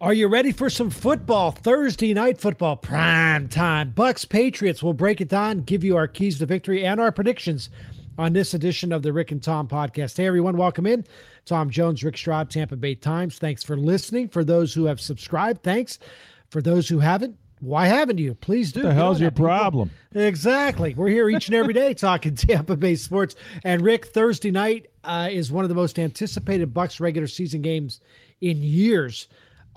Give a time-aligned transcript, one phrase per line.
[0.00, 1.50] Are you ready for some football?
[1.50, 3.92] Thursday night football, prime time.
[3.96, 4.80] Bucs Patriots.
[4.80, 7.68] We'll break it down, give you our keys to victory and our predictions
[8.16, 10.16] on this edition of the Rick and Tom podcast.
[10.16, 11.04] Hey, everyone, welcome in.
[11.46, 13.38] Tom Jones, Rick Stroud, Tampa Bay Times.
[13.38, 14.28] Thanks for listening.
[14.28, 15.98] For those who have subscribed, thanks.
[16.48, 18.34] For those who haven't, why haven't you?
[18.34, 18.84] Please do.
[18.84, 19.90] What the hell's your problem?
[20.14, 20.94] Exactly.
[20.94, 23.34] We're here each and every day talking Tampa Bay sports.
[23.64, 28.00] And Rick, Thursday night uh, is one of the most anticipated Bucs regular season games
[28.40, 29.26] in years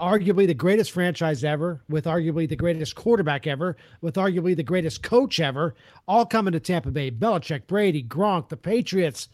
[0.02, 5.04] arguably the greatest franchise ever, with arguably the greatest quarterback ever, with arguably the greatest
[5.04, 5.76] coach ever,
[6.08, 7.12] all coming to Tampa Bay.
[7.12, 9.30] Belichick, Brady, Gronk, the Patriots.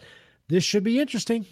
[0.50, 1.46] This should be interesting.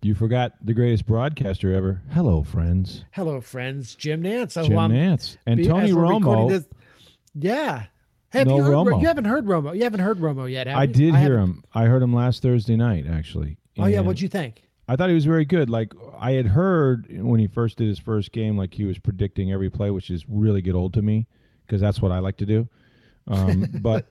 [0.00, 2.02] You forgot the greatest broadcaster ever.
[2.10, 3.04] Hello, friends.
[3.12, 3.94] Hello, friends.
[3.94, 4.54] Jim Nantz.
[4.64, 6.48] Jim Nantz and Tony Romo.
[6.48, 6.66] This,
[7.34, 7.84] yeah.
[8.30, 9.00] Have no you heard, Romo.
[9.00, 9.76] You haven't heard Romo.
[9.76, 10.92] You haven't heard Romo yet, I you?
[10.92, 11.62] did I hear him.
[11.74, 13.58] I heard him last Thursday night, actually.
[13.78, 14.62] Oh yeah, what'd you think?
[14.88, 15.70] I thought he was very good.
[15.70, 19.52] Like I had heard when he first did his first game, like he was predicting
[19.52, 21.26] every play, which is really get old to me
[21.66, 22.68] because that's what I like to do.
[23.28, 24.06] Um, but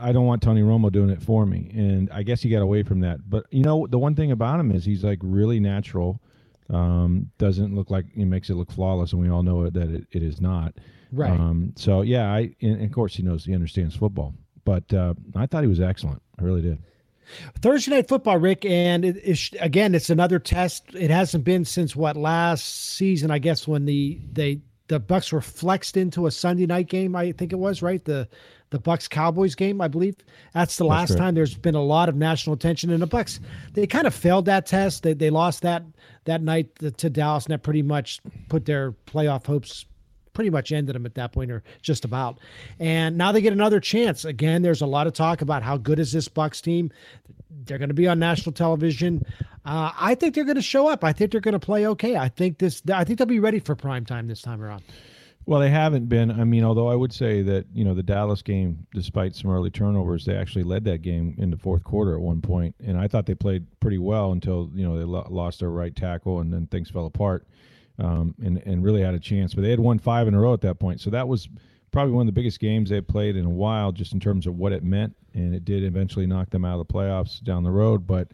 [0.00, 2.82] I don't want Tony Romo doing it for me, and I guess he got away
[2.82, 3.28] from that.
[3.28, 6.20] But you know, the one thing about him is he's like really natural.
[6.68, 10.06] Um, doesn't look like he makes it look flawless, and we all know that it,
[10.10, 10.74] it is not.
[11.12, 11.30] Right.
[11.30, 15.46] Um, so yeah, I and of course he knows he understands football, but uh, I
[15.46, 16.22] thought he was excellent.
[16.38, 16.78] I really did.
[17.60, 20.84] Thursday night football, Rick, and it is again, it's another test.
[20.94, 25.40] It hasn't been since what last season, I guess, when the they the Bucs were
[25.40, 27.16] flexed into a Sunday night game.
[27.16, 28.28] I think it was right the
[28.70, 30.16] the Bucs Cowboys game, I believe.
[30.52, 32.90] That's the last time there's been a lot of national attention.
[32.90, 33.38] And the Bucs,
[33.74, 35.02] they kind of failed that test.
[35.02, 35.84] They they lost that
[36.24, 39.86] that night to Dallas, and that pretty much put their playoff hopes
[40.36, 42.38] pretty much ended them at that point or just about.
[42.78, 44.26] And now they get another chance.
[44.26, 46.92] Again, there's a lot of talk about how good is this Bucs team.
[47.64, 49.24] They're going to be on national television.
[49.64, 51.02] Uh, I think they're going to show up.
[51.02, 52.16] I think they're going to play okay.
[52.16, 52.82] I think this.
[52.92, 54.82] I think they'll be ready for prime time this time around.
[55.46, 56.30] Well, they haven't been.
[56.30, 59.70] I mean, although I would say that you know the Dallas game, despite some early
[59.70, 63.08] turnovers, they actually led that game in the fourth quarter at one point, and I
[63.08, 66.52] thought they played pretty well until you know they lo- lost their right tackle, and
[66.52, 67.46] then things fell apart
[67.98, 69.54] um, and and really had a chance.
[69.54, 71.48] But they had won five in a row at that point, so that was
[71.92, 74.56] probably one of the biggest games they played in a while, just in terms of
[74.56, 75.16] what it meant.
[75.34, 78.06] And it did eventually knock them out of the playoffs down the road.
[78.06, 78.28] But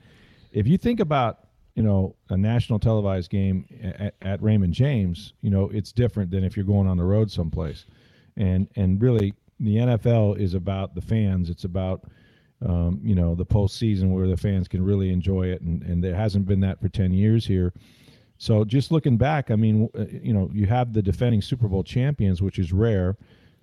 [0.52, 5.50] if you think about you know a national televised game at, at Raymond James, you
[5.50, 7.86] know it's different than if you're going on the road someplace.
[8.36, 11.50] And and really, the NFL is about the fans.
[11.50, 12.04] It's about
[12.66, 16.14] um, you know the postseason where the fans can really enjoy it, and and there
[16.14, 17.72] hasn't been that for ten years here.
[18.42, 21.84] So just looking back, I mean, uh, you know, you have the defending Super Bowl
[21.84, 23.16] champions, which is rare.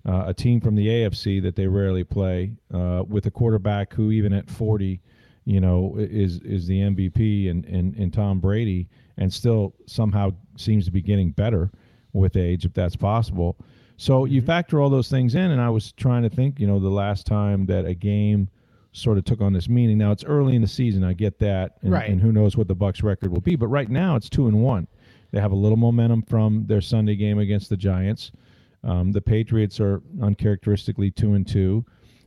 [0.08, 4.10] Uh, a team from the AFC that they rarely play uh, with a quarterback who,
[4.10, 4.98] even at 40,
[5.44, 8.88] you know, is is the MVP and, and, and Tom Brady,
[9.18, 11.70] and still somehow seems to be getting better
[12.14, 13.58] with age, if that's possible.
[13.98, 14.32] So mm-hmm.
[14.32, 16.88] you factor all those things in, and I was trying to think, you know, the
[16.88, 18.48] last time that a game
[18.92, 19.98] sort of took on this meaning.
[19.98, 22.10] Now it's early in the season, I get that, and, right.
[22.10, 23.56] and who knows what the Bucs record will be.
[23.56, 24.88] But right now it's two and one.
[25.30, 28.32] They have a little momentum from their Sunday game against the Giants.
[28.82, 31.84] Um, the Patriots are uncharacteristically two and two,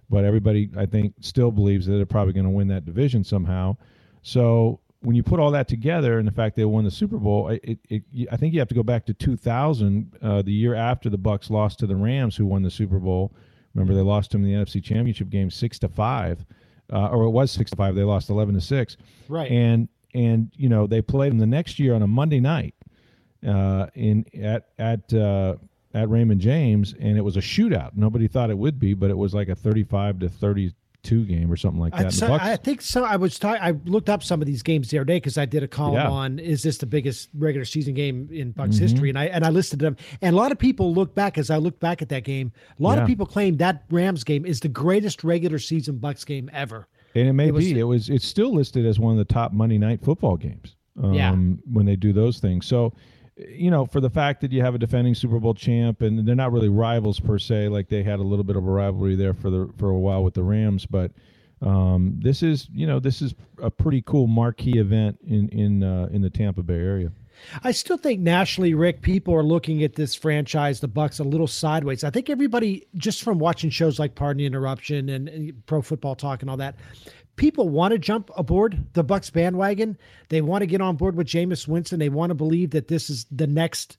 [0.10, 3.76] but everybody I think still believes that they're probably going to win that division somehow.
[4.22, 7.50] So when you put all that together and the fact they won the Super Bowl,
[7.50, 11.10] it, it, I think you have to go back to 2000, uh, the year after
[11.10, 13.34] the Bucs lost to the Rams, who won the Super Bowl
[13.74, 16.46] Remember, they lost to him in the NFC Championship game six to five,
[16.92, 17.96] uh, or it was six to five.
[17.96, 18.98] They lost eleven to six.
[19.28, 19.50] Right.
[19.52, 22.76] And and you know they played them the next year on a Monday night,
[23.48, 25.56] uh, in at at uh,
[25.94, 27.92] at Raymond James, and it was a shootout.
[27.96, 30.74] Nobody thought it would be, but it was like a thirty-five to thirty
[31.04, 32.14] two game or something like that.
[32.14, 33.04] So, I think so.
[33.04, 35.62] I was I looked up some of these games the other day because I did
[35.62, 36.10] a column yeah.
[36.10, 38.82] on is this the biggest regular season game in Bucs mm-hmm.
[38.82, 39.98] history, and I and I listed them.
[40.22, 42.52] And a lot of people look back as I looked back at that game.
[42.80, 43.02] A lot yeah.
[43.02, 46.88] of people claim that Rams game is the greatest regular season Bucs game ever.
[47.16, 47.52] And it may it be.
[47.52, 48.10] Was, it was.
[48.10, 50.76] It's still listed as one of the top Monday night football games.
[51.02, 51.32] Um, yeah.
[51.32, 52.94] When they do those things, so
[53.36, 56.36] you know, for the fact that you have a defending Super Bowl champ and they're
[56.36, 59.34] not really rivals per se, like they had a little bit of a rivalry there
[59.34, 61.12] for the for a while with the Rams, but
[62.24, 66.22] this is you know this is a pretty cool marquee event in in uh, in
[66.22, 67.12] the Tampa Bay area.
[67.64, 71.48] I still think nationally, Rick, people are looking at this franchise, the Bucs, a little
[71.48, 72.04] sideways.
[72.06, 76.16] I think everybody, just from watching shows like Pardon the Interruption and, and Pro Football
[76.16, 76.76] Talk and all that,
[77.36, 79.98] people want to jump aboard the Bucs bandwagon.
[80.30, 82.00] They want to get on board with Jameis Winston.
[82.00, 83.98] They want to believe that this is the next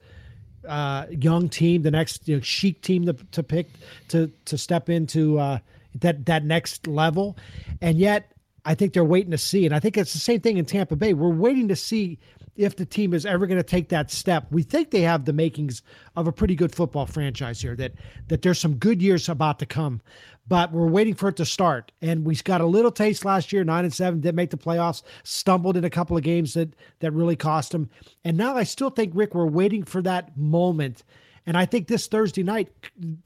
[0.66, 3.70] uh, young team, the next you know, chic team to, to pick
[4.08, 5.58] to to step into uh,
[5.96, 7.36] that that next level.
[7.80, 8.32] And yet,
[8.64, 9.66] I think they're waiting to see.
[9.66, 11.12] And I think it's the same thing in Tampa Bay.
[11.12, 12.18] We're waiting to see
[12.56, 14.46] if the team is ever going to take that step.
[14.50, 15.82] We think they have the makings
[16.16, 17.76] of a pretty good football franchise here.
[17.76, 17.92] That
[18.28, 20.00] that there's some good years about to come,
[20.46, 21.92] but we're waiting for it to start.
[22.02, 25.02] And we got a little taste last year, nine and seven, didn't make the playoffs,
[25.22, 27.90] stumbled in a couple of games that that really cost them.
[28.24, 31.02] And now I still think Rick, we're waiting for that moment
[31.46, 32.68] and I think this Thursday night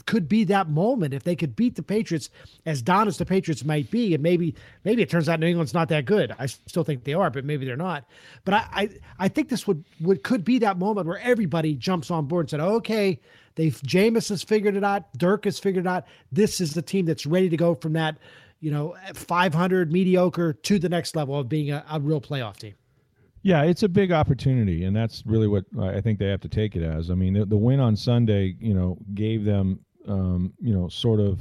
[0.06, 2.30] could be that moment if they could beat the Patriots,
[2.66, 4.54] as down as the Patriots might be, and maybe
[4.84, 6.34] maybe it turns out New England's not that good.
[6.38, 8.04] I still think they are, but maybe they're not.
[8.44, 8.88] But I I,
[9.20, 12.50] I think this would would could be that moment where everybody jumps on board and
[12.50, 13.20] said, okay,
[13.58, 16.04] they've Jameis has figured it out, Dirk has figured it out.
[16.32, 18.16] This is the team that's ready to go from that,
[18.60, 22.74] you know, 500 mediocre to the next level of being a, a real playoff team.
[23.42, 26.74] Yeah, it's a big opportunity, and that's really what I think they have to take
[26.76, 27.10] it as.
[27.10, 31.20] I mean, the, the win on Sunday, you know, gave them, um, you know, sort
[31.20, 31.40] of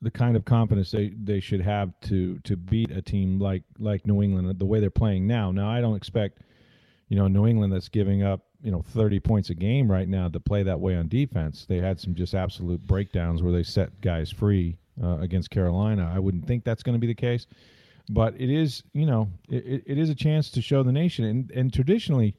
[0.00, 4.06] the kind of confidence they, they should have to to beat a team like like
[4.06, 5.50] New England the way they're playing now.
[5.50, 6.40] Now, I don't expect,
[7.08, 10.28] you know, New England that's giving up, you know, 30 points a game right now
[10.28, 11.64] to play that way on defense.
[11.68, 16.10] They had some just absolute breakdowns where they set guys free uh, against Carolina.
[16.14, 17.46] I wouldn't think that's going to be the case
[18.08, 21.50] but it is you know it, it is a chance to show the nation and,
[21.52, 22.34] and traditionally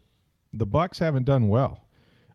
[0.54, 1.86] the bucs haven't done well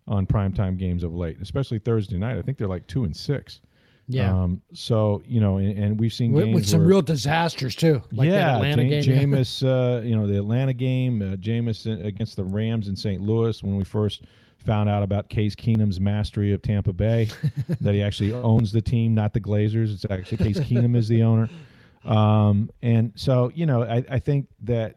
[0.06, 3.60] on primetime games of late especially thursday night i think they're like two and six
[4.06, 7.74] yeah um, so you know and, and we've seen with, with some where, real disasters
[7.74, 12.36] too like yeah atlanta game Jameis, uh, you know the atlanta game uh, Jameis against
[12.36, 14.22] the rams in st louis when we first
[14.64, 17.28] found out about Case Keenum's mastery of Tampa Bay,
[17.80, 19.92] that he actually owns the team, not the Glazers.
[19.92, 21.48] It's actually Case Keenum is the owner.
[22.04, 24.96] Um, and so, you know, I, I think that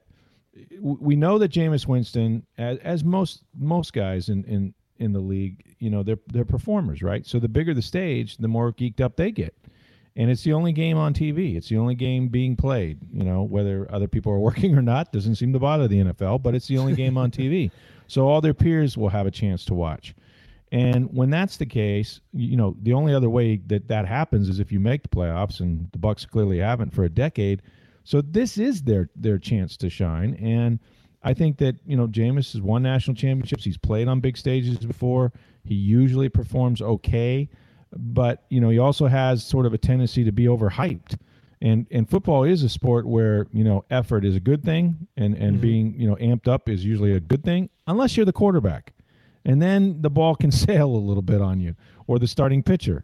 [0.82, 5.76] we know that Jameis Winston, as, as most most guys in, in in the league,
[5.80, 7.26] you know, they're they're performers, right?
[7.26, 9.56] So the bigger the stage, the more geeked up they get.
[10.16, 11.56] And it's the only game on TV.
[11.56, 12.98] It's the only game being played.
[13.14, 16.42] You know, whether other people are working or not doesn't seem to bother the NFL,
[16.42, 17.72] but it's the only game on TV.
[18.10, 20.16] So all their peers will have a chance to watch.
[20.72, 24.60] And when that's the case, you know, the only other way that that happens is
[24.60, 27.62] if you make the playoffs, and the Bucs clearly haven't for a decade.
[28.04, 30.36] So this is their their chance to shine.
[30.36, 30.80] And
[31.28, 33.64] I think that you know Jameis has won national championships.
[33.64, 35.32] He's played on big stages before.
[35.64, 37.50] He usually performs okay,
[37.96, 41.18] but you know he also has sort of a tendency to be overhyped.
[41.62, 45.36] And and football is a sport where you know effort is a good thing, and
[45.36, 45.62] and mm-hmm.
[45.62, 48.94] being you know amped up is usually a good thing, unless you're the quarterback
[49.48, 51.76] and then the ball can sail a little bit on you
[52.06, 53.04] or the starting pitcher,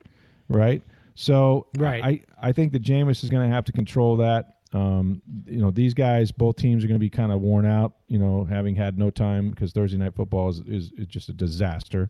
[0.49, 0.83] right?
[1.15, 2.03] So right.
[2.03, 4.57] I, I think that Jameis is going to have to control that.
[4.73, 7.93] Um, you know, these guys, both teams are going to be kind of worn out,
[8.07, 11.33] you know, having had no time because Thursday night football is, is, is just a
[11.33, 12.09] disaster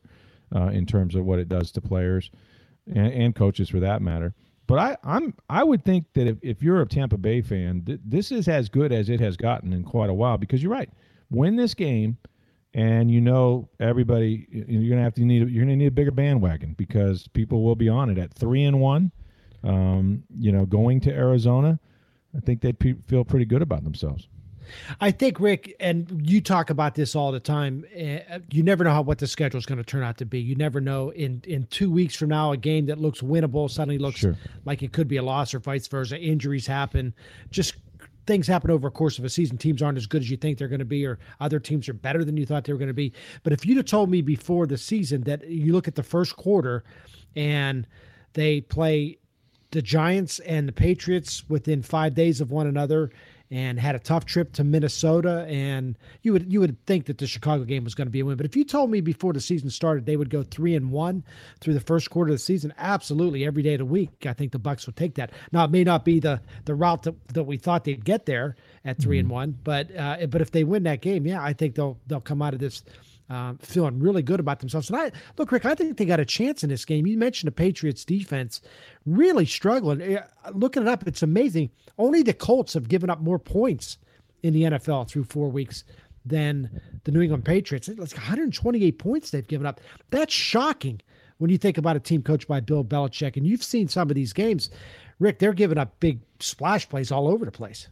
[0.56, 2.32] uh, in terms of what it does to players
[2.88, 4.34] and, and coaches for that matter.
[4.66, 8.00] But I, I'm I would think that if, if you're a Tampa Bay fan, th-
[8.06, 10.90] this is as good as it has gotten in quite a while because you're right.
[11.30, 12.18] Win this game–
[12.74, 16.74] and you know everybody you're gonna have to need you're gonna need a bigger bandwagon
[16.78, 19.12] because people will be on it at three and one.
[19.64, 21.80] Um, you know, going to Arizona,
[22.36, 24.28] I think they'd pe- feel pretty good about themselves.
[25.02, 27.86] I think Rick, and you talk about this all the time.
[27.96, 30.40] Uh, you never know how what the schedule is going to turn out to be.
[30.40, 31.10] You never know.
[31.12, 34.38] In in two weeks from now, a game that looks winnable suddenly looks sure.
[34.66, 36.20] like it could be a loss, or vice versa.
[36.20, 37.14] Injuries happen.
[37.50, 37.76] Just
[38.26, 39.58] things happen over a course of a season.
[39.58, 41.94] Teams aren't as good as you think they're going to be, or other teams are
[41.94, 43.14] better than you thought they were going to be.
[43.44, 46.36] But if you'd have told me before the season that you look at the first
[46.36, 46.84] quarter
[47.36, 47.86] and
[48.34, 49.18] they play
[49.74, 53.10] the Giants and the Patriots within five days of one another,
[53.50, 55.46] and had a tough trip to Minnesota.
[55.50, 58.26] And you would you would think that the Chicago game was going to be a
[58.26, 58.38] win.
[58.38, 61.24] But if you told me before the season started they would go three and one
[61.60, 64.52] through the first quarter of the season, absolutely every day of the week, I think
[64.52, 65.32] the Bucs would take that.
[65.52, 68.56] Now it may not be the the route that, that we thought they'd get there
[68.86, 69.20] at 3 mm-hmm.
[69.20, 72.22] and one, but uh, but if they win that game, yeah, I think they'll they'll
[72.22, 72.84] come out of this
[73.34, 74.90] um, feeling really good about themselves.
[74.90, 77.08] And I look, Rick, I think they got a chance in this game.
[77.08, 78.62] You mentioned the Patriots defense
[79.06, 80.02] really struggling.
[80.02, 80.22] Eh,
[80.54, 81.70] looking it up, it's amazing.
[81.98, 83.98] Only the Colts have given up more points
[84.42, 85.84] in the NFL through four weeks
[86.26, 87.88] than the New England Patriots.
[87.88, 89.82] It's like 128 points they've given up.
[90.10, 91.02] That's shocking
[91.38, 93.36] when you think about a team coached by Bill Belichick.
[93.36, 94.70] And you've seen some of these games,
[95.20, 95.40] Rick.
[95.40, 97.88] They're giving up big splash plays all over the place.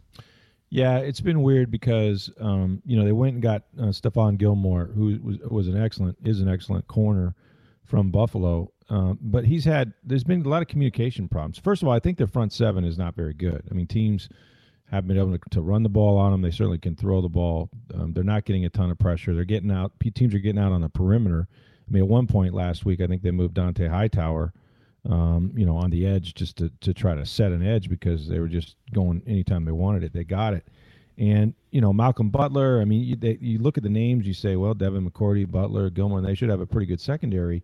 [0.74, 4.86] Yeah, it's been weird because um, you know they went and got uh, Stephon Gilmore,
[4.86, 7.36] who was was an excellent is an excellent corner
[7.84, 11.60] from Buffalo, um, but he's had there's been a lot of communication problems.
[11.60, 13.68] First of all, I think their front seven is not very good.
[13.70, 14.30] I mean, teams
[14.90, 16.42] have been able to, to run the ball on them.
[16.42, 17.70] They certainly can throw the ball.
[17.94, 19.36] Um, they're not getting a ton of pressure.
[19.36, 19.92] They're getting out.
[20.16, 21.50] Teams are getting out on the perimeter.
[21.86, 24.54] I mean, at one point last week, I think they moved Dont'a Hightower
[25.10, 28.27] um, you know, on the edge just to, to try to set an edge because
[28.27, 30.67] they were just going anytime they wanted it, they got it.
[31.17, 32.81] And you know, Malcolm Butler.
[32.81, 35.89] I mean, you, they, you look at the names, you say, well, Devin McCourty, Butler,
[35.89, 37.63] Gilmore, they should have a pretty good secondary.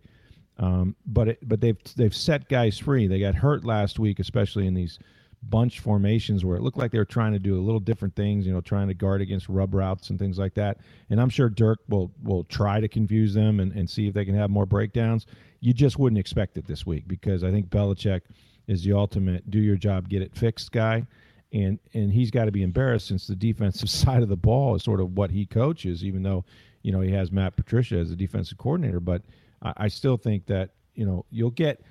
[0.58, 3.06] Um, but it, but they've they've set guys free.
[3.06, 4.98] They got hurt last week, especially in these
[5.42, 8.46] bunch formations where it looked like they were trying to do a little different things,
[8.46, 10.78] you know, trying to guard against rub routes and things like that.
[11.10, 14.24] And I'm sure Dirk will will try to confuse them and, and see if they
[14.24, 15.26] can have more breakdowns
[15.60, 18.22] you just wouldn't expect it this week because I think Belichick
[18.66, 21.06] is the ultimate do your job, get it fixed guy.
[21.52, 24.82] And and he's got to be embarrassed since the defensive side of the ball is
[24.82, 26.44] sort of what he coaches, even though,
[26.82, 29.00] you know, he has Matt Patricia as the defensive coordinator.
[29.00, 29.22] But
[29.62, 31.82] I, I still think that, you know, you'll get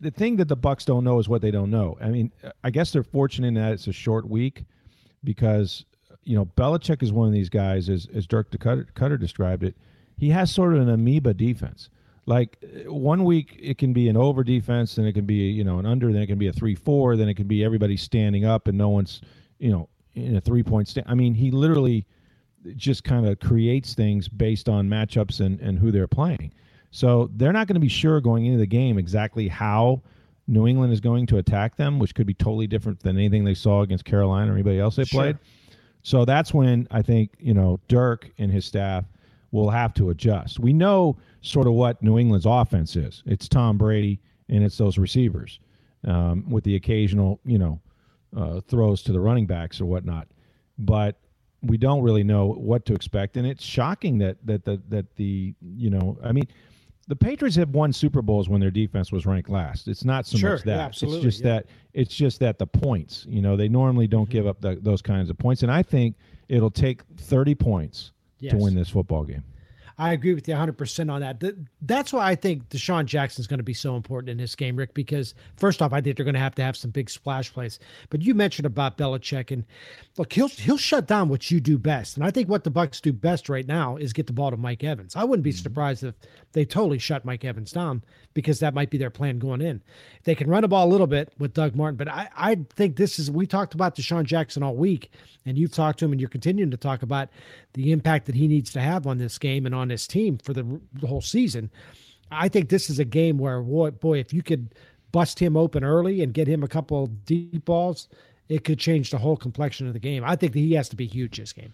[0.00, 1.96] the thing that the Bucs don't know is what they don't know.
[2.00, 2.32] I mean,
[2.64, 4.64] I guess they're fortunate in that it's a short week
[5.24, 5.84] because
[6.24, 9.76] you know Belichick is one of these guys, as as Dirk Koetter, Koetter described it.
[10.16, 11.90] He has sort of an amoeba defense
[12.30, 15.64] like uh, one week it can be an over defense, then it can be you
[15.64, 17.96] know an under, then it can be a three four, then it can be everybody
[17.96, 19.20] standing up and no one's
[19.58, 21.06] you know in a three point stand.
[21.08, 22.06] I mean, he literally
[22.76, 26.52] just kind of creates things based on matchups and and who they're playing.
[26.90, 30.02] So they're not going to be sure going into the game exactly how
[30.46, 33.54] New England is going to attack them, which could be totally different than anything they
[33.54, 35.22] saw against Carolina or anybody else they sure.
[35.22, 35.38] played.
[36.02, 39.04] So that's when I think you know Dirk and his staff
[39.52, 40.58] will have to adjust.
[40.58, 43.22] We know sort of what New England's offense is.
[43.26, 45.60] It's Tom Brady and it's those receivers
[46.06, 47.80] um, with the occasional, you know,
[48.36, 50.28] uh, throws to the running backs or whatnot.
[50.78, 51.16] But
[51.62, 55.54] we don't really know what to expect, and it's shocking that that the that the
[55.60, 56.48] you know, I mean,
[57.10, 59.88] the Patriots have won Super Bowls when their defense was ranked last.
[59.88, 60.76] It's not so sure, much that.
[60.76, 61.54] Yeah, absolutely, it's just yeah.
[61.54, 63.26] that it's just that the points.
[63.28, 64.32] You know, they normally don't mm-hmm.
[64.32, 66.14] give up the, those kinds of points, and I think
[66.48, 68.52] it'll take thirty points yes.
[68.52, 69.42] to win this football game.
[70.00, 71.42] I agree with you 100% on that.
[71.82, 74.74] That's why I think DeSean Jackson is going to be so important in this game,
[74.74, 77.52] Rick, because first off, I think they're going to have to have some big splash
[77.52, 77.78] plays.
[78.08, 79.62] But you mentioned about Belichick, and
[80.16, 82.16] look, he'll he'll shut down what you do best.
[82.16, 84.56] And I think what the Bucs do best right now is get the ball to
[84.56, 85.16] Mike Evans.
[85.16, 85.62] I wouldn't be mm-hmm.
[85.62, 86.14] surprised if
[86.52, 88.02] they totally shut Mike Evans down
[88.32, 89.82] because that might be their plan going in.
[90.24, 92.96] They can run the ball a little bit with Doug Martin, but I, I think
[92.96, 95.10] this is we talked about DeSean Jackson all week,
[95.44, 97.28] and you've talked to him and you're continuing to talk about
[97.74, 100.52] the impact that he needs to have on this game and on this team for
[100.52, 101.70] the, the whole season.
[102.30, 104.74] I think this is a game where boy, boy, if you could
[105.12, 108.08] bust him open early and get him a couple deep balls,
[108.48, 110.24] it could change the whole complexion of the game.
[110.24, 111.72] I think that he has to be huge this game.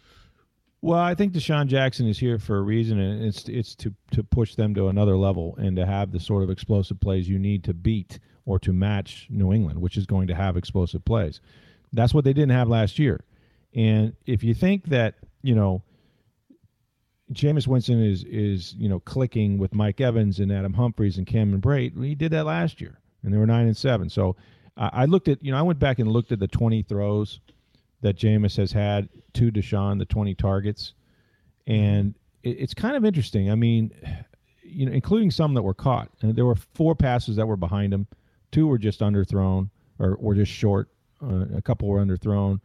[0.83, 4.23] Well, I think DeSean Jackson is here for a reason, and it's it's to to
[4.23, 7.65] push them to another level and to have the sort of explosive plays you need
[7.65, 11.41] to beat or to match New England, which is going to have explosive plays.
[11.93, 13.25] That's what they didn't have last year.
[13.75, 15.15] And if you think that
[15.47, 15.83] you know
[17.33, 21.61] Jameis Winston is is you know clicking with Mike Evans and Adam Humphries and Cameron
[21.61, 24.09] Brate, he did that last year, and they were nine and seven.
[24.09, 24.37] So
[24.77, 27.41] uh, I looked at you know I went back and looked at the twenty throws
[28.03, 30.95] that Jameis has had to DeSean, the 20 targets.
[31.67, 33.51] And it, it's kind of interesting.
[33.51, 33.93] I mean,
[34.63, 36.11] you know, including some that were caught.
[36.23, 38.07] And there were four passes that were behind him.
[38.53, 40.89] Two were just underthrown or were just short.
[41.23, 42.61] Uh, a couple were underthrown.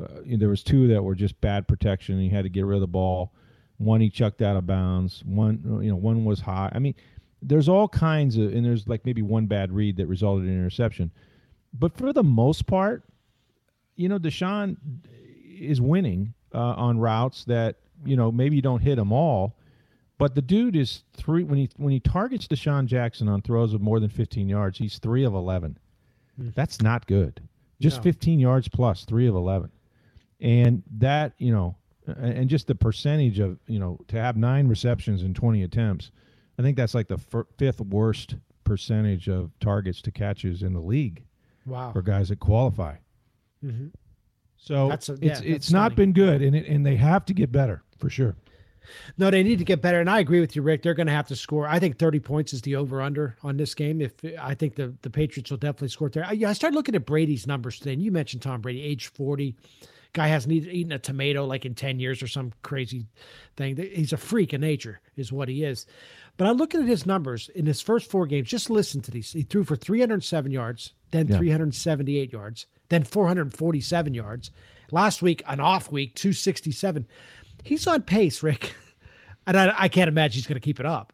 [0.00, 2.20] Uh, there was two that were just bad protection.
[2.20, 3.32] He had to get rid of the ball.
[3.78, 5.22] One he chucked out of bounds.
[5.24, 6.70] One, you know, one was high.
[6.74, 6.94] I mean,
[7.42, 11.10] there's all kinds of, and there's like maybe one bad read that resulted in interception.
[11.72, 13.04] But for the most part,
[13.96, 14.76] you know, DeSean
[15.58, 19.56] is winning uh, on routes that you know maybe you don't hit them all,
[20.18, 23.80] but the dude is three when he when he targets DeSean Jackson on throws of
[23.80, 25.78] more than 15 yards, he's three of 11.
[26.40, 26.54] Mm.
[26.54, 27.42] That's not good.
[27.80, 28.04] Just no.
[28.04, 29.70] 15 yards plus, three of 11,
[30.40, 31.76] and that you know,
[32.06, 36.10] and just the percentage of you know to have nine receptions in 20 attempts,
[36.58, 40.80] I think that's like the f- fifth worst percentage of targets to catches in the
[40.80, 41.24] league.
[41.64, 41.92] Wow.
[41.92, 42.96] For guys that qualify.
[43.64, 43.88] Mm-hmm.
[44.56, 47.52] So a, it's yeah, it's not been good, and it, and they have to get
[47.52, 48.36] better for sure.
[49.18, 50.82] No, they need to get better, and I agree with you, Rick.
[50.82, 51.66] They're going to have to score.
[51.66, 54.00] I think thirty points is the over under on this game.
[54.00, 56.24] If I think the the Patriots will definitely score there.
[56.24, 59.56] I, I started looking at Brady's numbers today, and you mentioned Tom Brady, age forty.
[60.12, 63.06] Guy hasn't eaten a tomato like in 10 years or some crazy
[63.56, 63.76] thing.
[63.76, 65.86] He's a freak of nature, is what he is.
[66.36, 68.48] But I'm looking at his numbers in his first four games.
[68.48, 69.32] Just listen to these.
[69.32, 71.38] He threw for 307 yards, then yeah.
[71.38, 74.50] 378 yards, then 447 yards,
[74.90, 77.06] Last week, an off week, 267.
[77.64, 78.74] He's on pace, Rick.
[79.48, 81.12] And I, I can't imagine he's going to keep it up.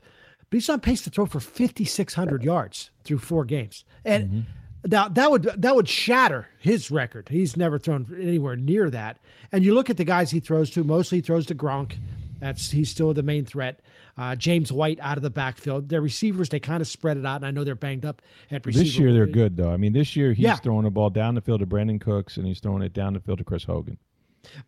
[0.48, 3.84] But he's on pace to throw for 5,600 yards through four games.
[4.06, 4.40] And mm-hmm.
[4.84, 7.28] Now that would that would shatter his record.
[7.28, 9.18] He's never thrown anywhere near that.
[9.52, 11.96] And you look at the guys he throws to, mostly he throws to Gronk.
[12.40, 13.80] That's he's still the main threat.
[14.18, 15.88] Uh, James White out of the backfield.
[15.88, 18.20] Their receivers, they kind of spread it out, and I know they're banged up
[18.50, 18.84] at receiver.
[18.84, 19.70] This year they're good though.
[19.70, 20.56] I mean, this year he's yeah.
[20.56, 23.20] throwing the ball down the field to Brandin Cooks, and he's throwing it down the
[23.20, 23.98] field to Chris Hogan.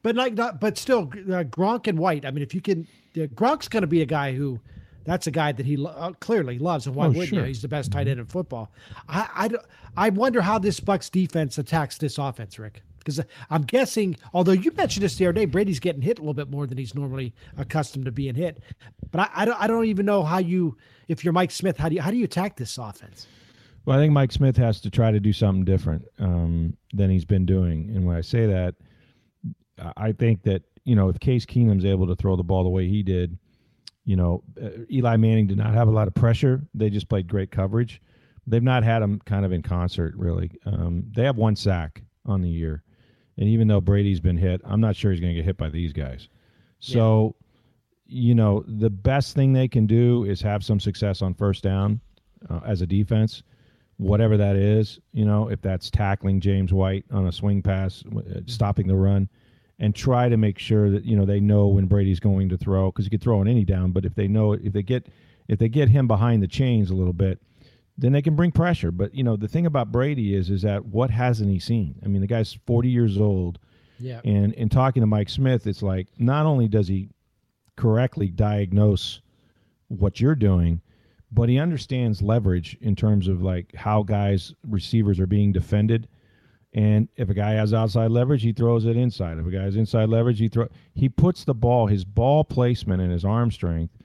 [0.02, 2.25] But like, but still, uh, Gronk and White.
[2.25, 4.61] I mean, if you can, uh, Gronk's going to be a guy who,
[5.04, 7.40] that's a guy that he uh, clearly loves, and why oh, wouldn't sure.
[7.40, 7.44] you?
[7.44, 8.11] He's the best tight mm-hmm.
[8.11, 8.73] end in football.
[9.08, 9.50] I,
[9.96, 12.82] I, I wonder how this Bucs defense attacks this offense, Rick.
[12.99, 13.20] Because
[13.50, 16.50] I'm guessing, although you mentioned this the other day, Brady's getting hit a little bit
[16.50, 18.62] more than he's normally accustomed to being hit.
[19.11, 21.90] But I, I don't, I don't even know how you, if you're Mike Smith, how
[21.90, 23.26] do you, how do you attack this offense?
[23.84, 27.26] Well, I think Mike Smith has to try to do something different um, than he's
[27.26, 27.90] been doing.
[27.94, 28.75] And when I say that,
[29.96, 32.88] I think that you know if Case Keenum's able to throw the ball the way
[32.88, 33.37] he did,
[34.04, 36.62] you know uh, Eli Manning did not have a lot of pressure.
[36.75, 38.00] They just played great coverage.
[38.46, 40.50] They've not had them kind of in concert really.
[40.66, 42.82] Um, they have one sack on the year,
[43.37, 45.70] and even though Brady's been hit, I'm not sure he's going to get hit by
[45.70, 46.28] these guys.
[46.80, 47.34] So,
[48.06, 48.20] yeah.
[48.20, 52.00] you know, the best thing they can do is have some success on first down
[52.50, 53.42] uh, as a defense
[53.96, 58.40] whatever that is, you know, if that's tackling James White on a swing pass, uh,
[58.46, 59.28] stopping the run,
[59.78, 62.90] and try to make sure that you know they know when Brady's going to throw
[62.90, 65.09] because you could throw on any down, but if they know if they get
[65.49, 67.40] if they get him behind the chains a little bit,
[67.99, 68.90] then they can bring pressure.
[68.90, 71.97] But you know the thing about Brady is is that what hasn't he seen?
[72.04, 73.59] I mean the guy's 40 years old.
[73.99, 74.21] Yeah.
[74.25, 77.09] And in talking to Mike Smith, it's like not only does he
[77.76, 79.21] correctly diagnose
[79.88, 80.81] what you're doing,
[81.31, 86.09] but he understands leverage in terms of like how guys receivers are being defended
[86.75, 89.38] and if a guy has outside leverage, he throws it inside.
[89.38, 90.69] If a guy has inside leverage, he throw.
[90.95, 91.87] He puts the ball.
[91.87, 93.97] His ball placement and his arm strength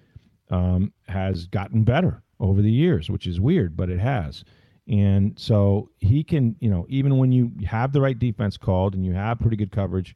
[0.52, 4.44] um, has gotten better over the years, which is weird, but it has.
[4.88, 9.06] And so he can, you know, even when you have the right defense called and
[9.06, 10.16] you have pretty good coverage,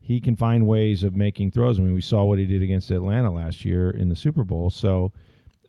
[0.00, 1.78] he can find ways of making throws.
[1.78, 4.70] I mean, we saw what he did against Atlanta last year in the Super Bowl.
[4.70, 5.12] So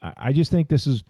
[0.02, 1.04] I just think this is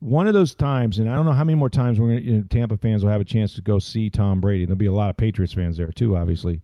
[0.00, 2.36] one of those times, and I don't know how many more times we're to, you
[2.38, 4.64] know, Tampa fans will have a chance to go see Tom Brady.
[4.64, 6.62] There'll be a lot of Patriots fans there too, obviously.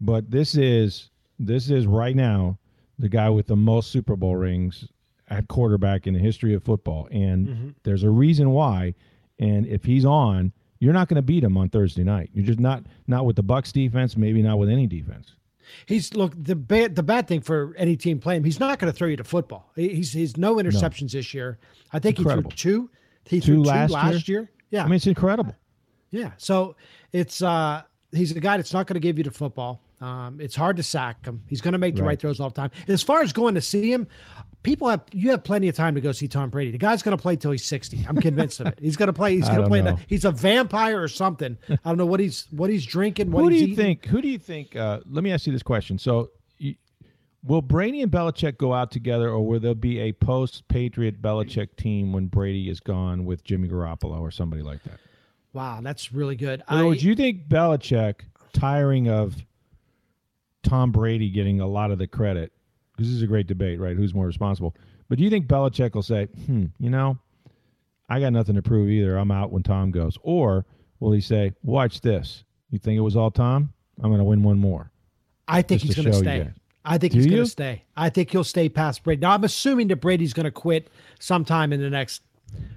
[0.00, 2.58] But this is this is right now
[2.98, 4.88] the guy with the most Super Bowl rings
[5.28, 7.68] at quarterback in the history of football, and mm-hmm.
[7.82, 8.94] there's a reason why.
[9.40, 12.30] And if he's on, you're not going to beat him on Thursday night.
[12.32, 15.34] You're just not not with the Bucs defense, maybe not with any defense.
[15.86, 18.44] He's look the bad the bad thing for any team playing.
[18.44, 19.70] He's not going to throw you to football.
[19.74, 21.18] He's he's no interceptions no.
[21.18, 21.58] this year.
[21.92, 22.50] I think incredible.
[22.50, 22.90] he threw two.
[23.24, 24.40] He two threw last two last year.
[24.40, 24.50] year.
[24.70, 25.54] Yeah, I mean it's incredible.
[26.10, 26.76] Yeah, so
[27.12, 29.82] it's uh he's a guy that's not going to give you the football.
[30.00, 31.42] Um, it's hard to sack him.
[31.48, 32.08] He's going to make the right.
[32.08, 32.70] right throws all the time.
[32.86, 34.06] As far as going to see him,
[34.62, 36.70] people have you have plenty of time to go see Tom Brady.
[36.70, 38.04] The guy's going to play till he's sixty.
[38.08, 38.78] I'm convinced of it.
[38.80, 39.34] He's going to play.
[39.34, 39.80] He's going to play.
[39.80, 41.56] The, he's a vampire or something.
[41.68, 43.30] I don't know what he's what he's drinking.
[43.30, 43.76] What who do you eating.
[43.76, 44.06] think?
[44.06, 44.76] Who do you think?
[44.76, 45.98] Uh, let me ask you this question.
[45.98, 46.76] So, you,
[47.44, 51.76] will Brady and Belichick go out together, or will there be a post Patriot Belichick
[51.76, 55.00] team when Brady is gone with Jimmy Garoppolo or somebody like that?
[55.52, 56.62] Wow, that's really good.
[56.68, 58.20] I, would you think Belichick
[58.52, 59.36] tiring of
[60.62, 62.52] Tom Brady getting a lot of the credit?
[62.92, 63.96] Because this is a great debate, right?
[63.96, 64.74] Who's more responsible?
[65.08, 67.18] But do you think Belichick will say, "Hmm, you know,
[68.08, 69.16] I got nothing to prove either.
[69.16, 70.66] I'm out when Tom goes," or
[71.00, 72.44] will he say, "Watch this.
[72.70, 73.72] You think it was all Tom?
[74.00, 74.90] I'm going to win one more."
[75.46, 76.50] I think he's going to stay.
[76.84, 77.84] I think do he's going to stay.
[77.96, 79.20] I think he'll stay past Brady.
[79.20, 82.22] Now I'm assuming that Brady's going to quit sometime in the next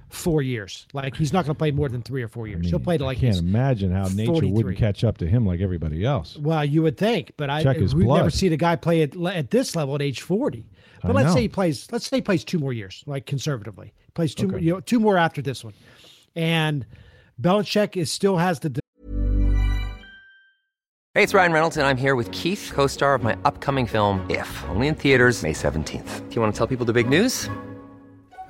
[0.10, 0.88] four years.
[0.94, 2.60] Like he's not going to play more than three or four years.
[2.60, 3.18] I mean, He'll play to like.
[3.18, 6.38] I can't imagine how nature wouldn't catch up to him like everybody else.
[6.38, 8.18] Well, you would think, but I we've blood.
[8.18, 10.66] never seen a guy play at, at this level at age forty.
[11.02, 11.34] But I let's know.
[11.36, 11.88] say he plays.
[11.92, 14.64] Let's say he plays two more years, like conservatively, plays two, okay.
[14.64, 15.74] you know, two more after this one,
[16.36, 16.86] and
[17.42, 18.80] Belichick is still has the.
[21.14, 24.26] Hey, it's Ryan Reynolds, and I'm here with Keith, co-star of my upcoming film.
[24.30, 26.30] If only in theaters May seventeenth.
[26.30, 27.50] Do you want to tell people the big news?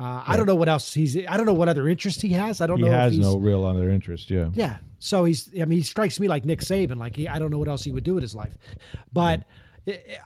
[0.00, 1.16] uh, I don't know what else he's.
[1.16, 2.60] I don't know what other interest he has.
[2.60, 2.90] I don't he know.
[2.90, 4.30] He has no real other interest.
[4.30, 4.48] Yeah.
[4.54, 4.78] Yeah.
[4.98, 5.50] So he's.
[5.60, 6.96] I mean, he strikes me like Nick Saban.
[6.96, 7.28] Like he.
[7.28, 8.52] I don't know what else he would do with his life,
[9.12, 9.44] but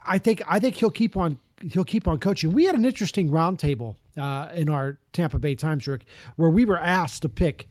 [0.05, 1.37] I think I think he'll keep on
[1.71, 2.53] he'll keep on coaching.
[2.53, 6.05] We had an interesting roundtable uh, in our Tampa Bay Times, Rick,
[6.37, 7.67] where we were asked to pick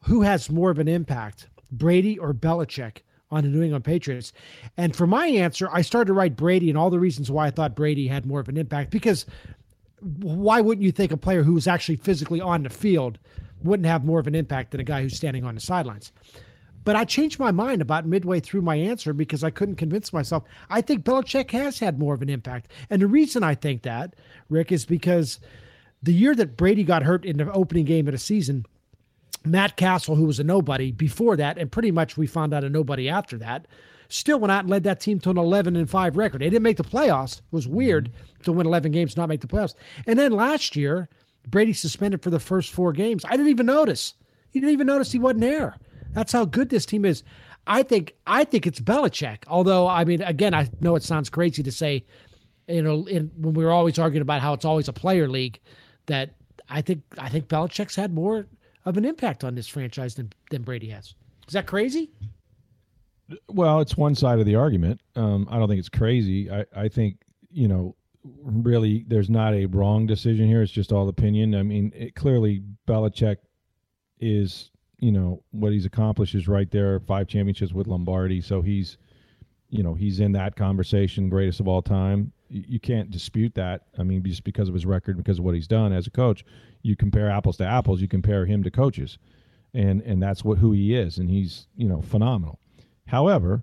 [0.00, 2.98] who has more of an impact, Brady or Belichick
[3.30, 4.32] on the New England Patriots.
[4.76, 7.50] And for my answer, I started to write Brady and all the reasons why I
[7.50, 8.90] thought Brady had more of an impact.
[8.90, 9.26] Because
[10.00, 13.18] why wouldn't you think a player who was actually physically on the field
[13.62, 16.12] wouldn't have more of an impact than a guy who's standing on the sidelines?
[16.84, 20.44] But I changed my mind about midway through my answer because I couldn't convince myself.
[20.70, 22.70] I think Belichick has had more of an impact.
[22.90, 24.14] And the reason I think that,
[24.48, 25.40] Rick, is because
[26.00, 28.66] the year that Brady got hurt in the opening game of the season,
[29.46, 32.68] Matt Cassel, who was a nobody before that, and pretty much we found out a
[32.68, 33.66] nobody after that,
[34.08, 36.40] still went out and led that team to an 11 and 5 record.
[36.40, 37.38] They didn't make the playoffs.
[37.38, 38.42] It was weird mm-hmm.
[38.44, 39.74] to win 11 games, not make the playoffs.
[40.06, 41.08] And then last year,
[41.46, 43.24] Brady suspended for the first four games.
[43.24, 44.14] I didn't even notice.
[44.50, 45.76] He didn't even notice he wasn't there.
[46.12, 47.22] That's how good this team is.
[47.66, 49.38] I think I think it's Belichick.
[49.48, 52.04] Although I mean, again, I know it sounds crazy to say,
[52.68, 55.58] you know, in, when we were always arguing about how it's always a player league,
[56.06, 56.30] that
[56.68, 58.46] I think I think Belichick's had more
[58.86, 61.14] of an impact on this franchise than than Brady has.
[61.46, 62.10] Is that crazy?
[63.48, 65.00] Well, it's one side of the argument.
[65.16, 66.50] Um, I don't think it's crazy.
[66.50, 67.18] I, I think
[67.50, 70.62] you know, really, there's not a wrong decision here.
[70.62, 71.54] It's just all opinion.
[71.54, 73.36] I mean, it, clearly, Belichick
[74.20, 78.96] is you know what he's accomplished is right there five championships with lombardi so he's
[79.68, 84.02] you know he's in that conversation greatest of all time you can't dispute that i
[84.02, 86.44] mean just because of his record because of what he's done as a coach
[86.82, 89.18] you compare apples to apples you compare him to coaches
[89.74, 92.58] and and that's what who he is and he's you know phenomenal
[93.06, 93.62] however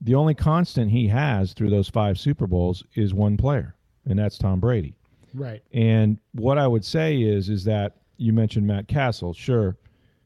[0.00, 3.74] the only constant he has through those five super bowls is one player
[4.06, 4.94] and that's tom brady
[5.34, 9.76] right and what i would say is is that you mentioned matt cassel sure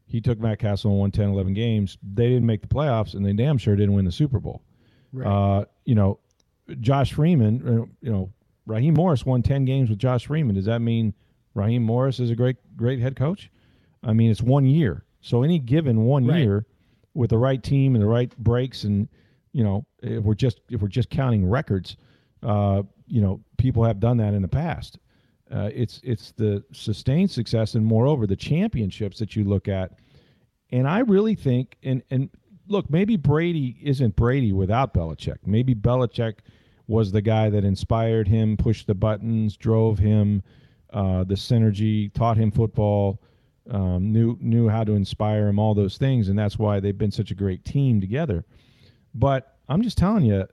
[0.08, 1.98] he took Matt and won 10, 11 games.
[2.02, 4.62] They didn't make the playoffs, and they damn sure didn't win the Super Bowl.
[5.12, 5.26] Right.
[5.26, 6.18] Uh, you know,
[6.80, 8.32] Josh Freeman, uh, you know,
[8.66, 10.54] Raheem Morris won 10 games with Josh Freeman.
[10.54, 11.14] Does that mean
[11.54, 13.50] Raheem Morris is a great, great head coach?
[14.02, 15.04] I mean, it's one year.
[15.20, 16.38] So any given one right.
[16.38, 16.66] year
[17.14, 19.08] with the right team and the right breaks, and
[19.52, 21.96] you know, if we're just if we're just counting records,
[22.42, 24.98] uh, you know, people have done that in the past.
[25.50, 29.98] Uh, it's it's the sustained success and moreover the championships that you look at.
[30.70, 32.30] And I really think and and
[32.68, 35.38] look, maybe Brady isn't Brady without Belichick.
[35.46, 36.34] Maybe Belichick
[36.88, 40.42] was the guy that inspired him, pushed the buttons, drove him,
[40.92, 43.22] uh, the synergy, taught him football,
[43.70, 47.10] um, knew knew how to inspire him, all those things, and that's why they've been
[47.10, 48.44] such a great team together.
[49.14, 50.46] But I'm just telling you,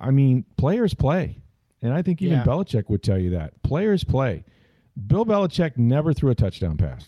[0.00, 1.38] I mean, players play.
[1.82, 2.44] And I think even yeah.
[2.44, 3.60] Belichick would tell you that.
[3.64, 4.44] Players play.
[5.08, 7.06] Bill Belichick never threw a touchdown pass.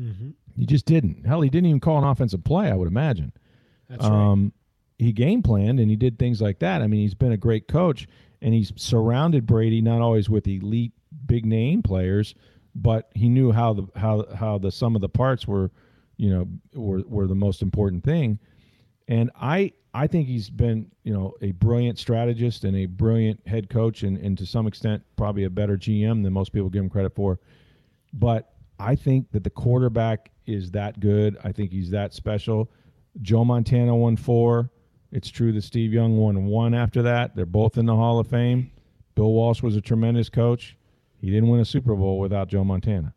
[0.00, 0.30] Mm-hmm.
[0.56, 1.26] He just didn't.
[1.26, 3.32] Hell, he didn't even call an offensive play, I would imagine.
[3.90, 4.52] That's um, right.
[4.98, 6.82] He game planned and he did things like that.
[6.82, 8.08] I mean, he's been a great coach
[8.42, 10.92] and he's surrounded Brady not always with elite
[11.26, 12.34] big name players,
[12.74, 15.70] but he knew how the how how the sum of the parts were,
[16.16, 18.38] you know, were were the most important thing.
[19.06, 23.70] And I I think he's been, you know, a brilliant strategist and a brilliant head
[23.70, 26.90] coach, and, and to some extent, probably a better GM than most people give him
[26.90, 27.40] credit for.
[28.12, 31.36] But I think that the quarterback is that good.
[31.42, 32.70] I think he's that special.
[33.22, 34.70] Joe Montana won four.
[35.10, 37.34] It's true that Steve Young won one after that.
[37.34, 38.70] They're both in the Hall of Fame.
[39.14, 40.76] Bill Walsh was a tremendous coach.
[41.20, 43.14] He didn't win a Super Bowl without Joe Montana.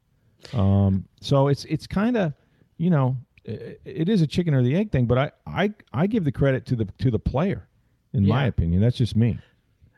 [0.54, 2.34] Um, so it's it's kind of,
[2.78, 6.24] you know, it is a chicken or the egg thing, but I, I, I give
[6.24, 7.68] the credit to the to the player,
[8.14, 8.34] in yeah.
[8.34, 8.82] my opinion.
[8.82, 9.38] That's just me.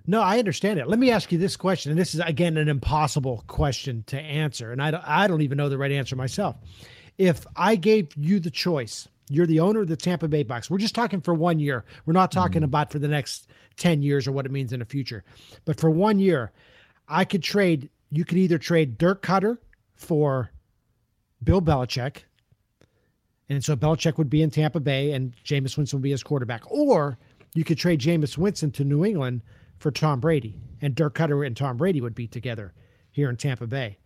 [0.06, 0.88] No, I understand it.
[0.89, 4.71] Let me ask you this question, and this is again an impossible question to answer,
[4.73, 6.58] and I don't, I don't even know the right answer myself.
[7.17, 10.69] If I gave you the choice, you're the owner of the Tampa Bay Bucs.
[10.69, 11.86] We're just talking for one year.
[12.05, 12.65] We're not talking mm.
[12.65, 15.23] about for the next ten years or what it means in the future,
[15.65, 16.51] but for one year,
[17.07, 17.89] I could trade.
[18.09, 19.57] You could either trade Dirk Koetter
[19.95, 20.51] for
[21.43, 22.23] Bill Belichick
[23.49, 26.69] and so Belichick would be in Tampa Bay and Jameis Winston would be his quarterback.
[26.71, 27.17] Or
[27.53, 29.41] you could trade Jameis Winston to New England
[29.77, 30.55] for Tom Brady.
[30.81, 32.73] And Dirk Koetter and Tom Brady would be together
[33.12, 33.97] here in Tampa Bay.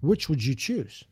[0.00, 1.04] Which would you choose?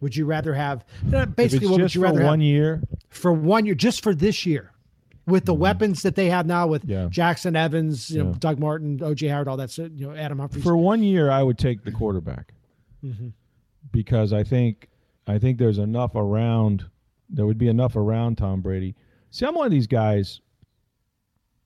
[0.00, 2.82] Would you rather have uh, basically what would you rather one have, year?
[3.14, 4.70] For one year, just for this year.
[5.26, 5.62] With the mm-hmm.
[5.62, 7.06] weapons that they have now with yeah.
[7.08, 8.34] Jackson Evans, you know.
[8.34, 10.62] Doug Martin, OJ Howard, all that, you know, Adam Humphries.
[10.62, 12.52] For one year, I would take the quarterback
[13.02, 13.28] mm-hmm.
[13.90, 14.90] because I think
[15.26, 16.84] I think there's enough around
[17.28, 18.94] there would be enough around Tom Brady.
[19.30, 20.40] See, I'm one of these guys.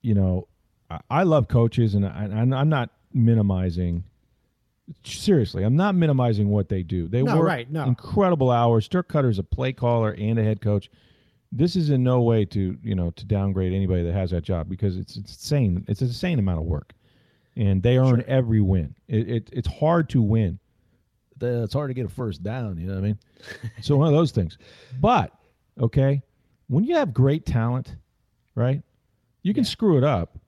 [0.03, 0.49] You know,
[0.91, 4.05] I, I love coaches, and I, I'm not minimizing.
[5.05, 7.09] Seriously, I'm not minimizing what they do.
[7.09, 7.85] They no, work right, no.
[7.85, 8.89] incredible hours.
[8.89, 10.91] Dirk Koetter's a play caller and a head coach.
[11.51, 14.69] This is in no way to you know to downgrade anybody that has that job
[14.69, 15.85] because it's it's insane.
[15.89, 16.93] It's an insane amount of work,
[17.57, 18.95] and they earn every win.
[19.09, 20.59] It, it it's hard to win.
[21.41, 22.79] It's hard to get a first down.
[22.79, 23.19] You know what I mean?
[23.81, 24.59] so one of those things.
[25.01, 25.33] But
[25.81, 26.23] okay,
[26.69, 27.97] when you have great talent,
[28.55, 28.83] right?
[29.43, 30.39] You can screw it up.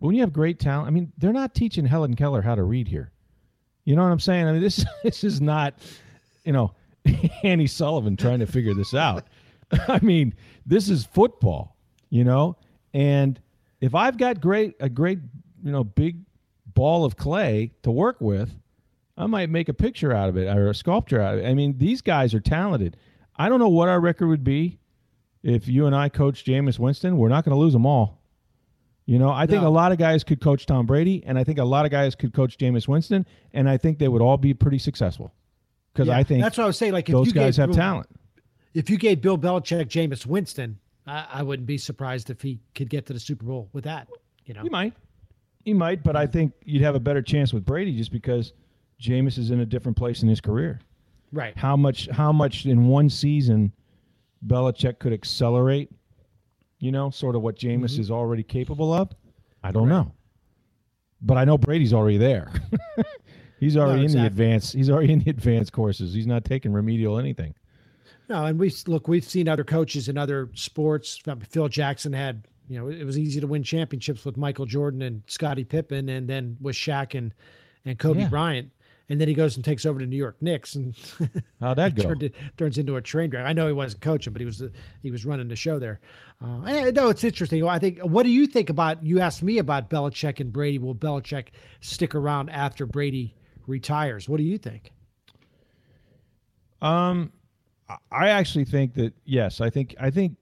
[0.00, 2.62] But when you have great talent, I mean, they're not teaching Helen Keller how to
[2.62, 3.10] read here.
[3.84, 4.46] You know what I'm saying?
[4.46, 5.74] I mean, this this is not,
[6.44, 6.72] you know,
[7.42, 9.24] Annie Sullivan trying to figure this out.
[9.88, 10.34] I mean,
[10.66, 11.76] this is football,
[12.10, 12.56] you know.
[12.92, 13.40] And
[13.80, 15.18] if I've got great a great,
[15.62, 16.18] you know, big
[16.74, 18.50] ball of clay to work with,
[19.16, 21.48] I might make a picture out of it or a sculpture out of it.
[21.48, 22.96] I mean, these guys are talented.
[23.36, 24.78] I don't know what our record would be
[25.42, 27.16] if you and I coach Jameis Winston.
[27.16, 28.20] We're not going to lose them all.
[29.06, 29.68] You know, I think No.
[29.68, 32.14] a lot of guys could coach Tom Brady, and I think a lot of guys
[32.14, 35.34] could coach Jameis Winston, and I think they would all be pretty successful
[35.92, 36.92] because Yeah, I think that's what I was saying.
[36.94, 38.08] Like if those you guys have talent.
[38.74, 42.90] If you gave Bill Belichick Jameis Winston, I, I wouldn't be surprised if he could
[42.90, 44.08] get to the Super Bowl with that.
[44.46, 44.92] You know, He might,
[45.64, 48.52] he might, but I think you'd have a better chance with Brady just because
[49.00, 50.80] Jameis is in a different place in his career.
[51.32, 51.56] right?
[51.56, 52.08] How much?
[52.10, 53.72] How much in one season
[54.46, 55.90] Belichick could accelerate?
[56.80, 58.00] You know, sort of what Jameis Mm-hmm.
[58.02, 59.10] is already capable of.
[59.62, 60.12] I don't know,
[61.22, 62.52] but I know Brady's already there.
[63.60, 64.26] he's already in the exactly.
[64.26, 64.72] advanced.
[64.74, 66.12] He's already in the advanced courses.
[66.12, 67.54] He's not taking remedial anything.
[68.28, 71.20] No, and we look, we've seen other coaches in other sports.
[71.50, 75.22] Phil Jackson had, you know, it was easy to win championships with Michael Jordan and
[75.26, 77.32] Scottie Pippen, and then with Shaq and
[77.84, 78.28] and Kobe Yeah.
[78.28, 78.70] Bryant.
[79.10, 80.94] And then he goes and takes over the New York Knicks and
[81.60, 82.14] How'd that go?
[82.18, 83.44] it, turns into a train wreck.
[83.44, 84.62] I know he wasn't coaching, but he was
[85.02, 86.00] he was running the show there.
[86.42, 87.62] Uh, and, no, it's interesting.
[87.68, 87.98] I think.
[87.98, 89.04] What do you think about?
[89.04, 90.78] You asked me about Belichick and Brady.
[90.78, 91.48] Will Belichick
[91.82, 93.34] stick around after Brady
[93.66, 94.26] retires?
[94.26, 94.90] What do you think?
[96.80, 97.30] Um,
[98.10, 100.36] I- actually think that yes, I think I think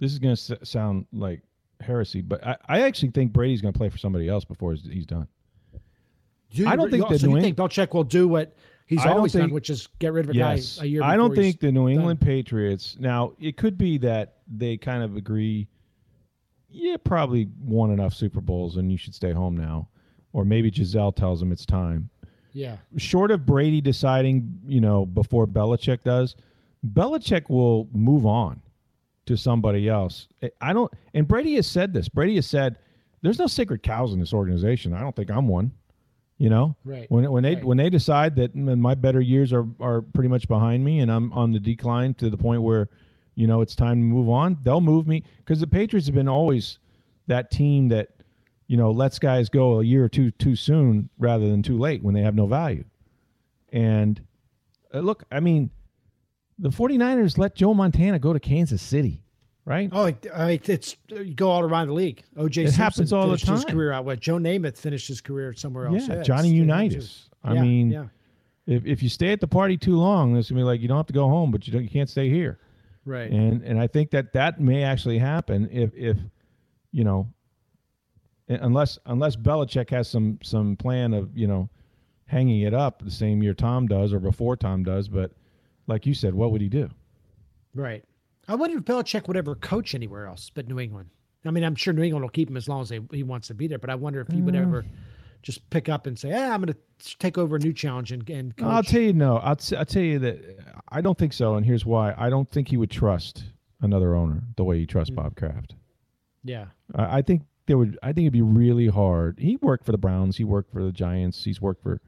[0.00, 1.42] this is going to s- sound like
[1.80, 4.84] heresy, but I, I actually think Brady's going to play for somebody else before he's,
[4.84, 5.28] he's done.
[6.50, 8.54] Do you, I don't think so the you New think Belichick will do what
[8.86, 11.02] he's I always done, which is get rid of a Yes, guy a year.
[11.02, 11.92] I don't think the New done.
[11.98, 12.96] England Patriots.
[12.98, 15.68] Now it could be that they kind of agree.
[16.70, 19.88] Yeah, probably won enough Super Bowls, and you should stay home now.
[20.32, 22.10] Or maybe Gisele tells him it's time.
[22.54, 26.36] Yeah, short of Brady deciding, you know, before Belichick does,
[26.86, 28.62] Belichick will move on
[29.26, 30.28] to somebody else.
[30.60, 32.08] I- don't, and Brady has said this.
[32.08, 32.78] Brady has said,
[33.22, 34.92] "There's no sacred cows in this organization.
[34.94, 35.72] I don't think I'm one."
[36.36, 37.64] You know, Right, When when they right.
[37.64, 41.10] when they decide that "Mm, my better years are are pretty much behind me and
[41.10, 42.88] I'm on the decline to the point where,
[43.36, 44.58] you know, it's time to move on.
[44.64, 46.78] They'll move me because the Patriots have been always
[47.28, 48.08] that team that
[48.66, 52.02] you know, lets guys go a year or two too soon rather than too late
[52.02, 52.84] when they have no value.
[53.72, 54.20] And
[54.92, 55.70] uh, look, I mean,
[56.58, 59.22] the 49ers let Joe Montana go to Kansas City,
[59.64, 59.88] right?
[59.92, 62.22] Oh, it, I mean, it's you go all around the league.
[62.36, 64.20] OJ It Simpson happens all the finished His career out west.
[64.20, 66.06] Joe Namath finished his career somewhere else.
[66.06, 67.28] yeah, it's- Johnny it Unitas.
[67.42, 68.06] I Yeah, mean, yeah,
[68.66, 70.96] if, if you stay at the party too long, it's gonna be like you don't
[70.96, 72.58] have to go home, but you don't you can't stay here.
[73.04, 73.30] right.
[73.30, 76.16] And and I think that that may actually happen if if
[76.92, 77.28] you know
[78.48, 81.68] unless unless Belichick has some some plan of you know
[82.26, 85.32] hanging it up the same year Tom does or before Tom does, but
[85.86, 86.88] like you said, what would he do?
[87.74, 88.04] Right.
[88.48, 91.10] I wonder if Belichick would ever coach anywhere else but New England.
[91.46, 93.48] I mean, I'm sure New England will keep him as long as they, he wants
[93.48, 94.82] to be there, but I wonder if he would ever uh.
[95.42, 98.28] just pick up and say, "Yeah, I'm going to take over a new challenge and,
[98.30, 99.36] and coach." I'll tell you no.
[99.38, 100.38] I'll, t- I'll tell you that
[100.88, 102.14] I don't think so, and here's why.
[102.16, 103.44] I don't think he would trust
[103.82, 105.16] another owner the way he trusts hmm.
[105.16, 105.74] Bob Kraft.
[106.44, 106.66] yeah.
[106.94, 107.98] I, I think there would.
[108.02, 109.38] I think it'd be really hard.
[109.38, 110.36] He worked for the Browns.
[110.36, 111.44] He worked for the Giants.
[111.44, 112.00] He's worked for